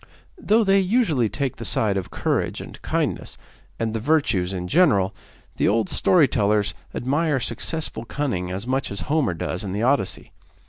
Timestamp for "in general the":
4.51-5.67